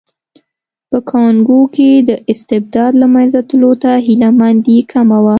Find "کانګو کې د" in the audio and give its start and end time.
1.09-2.11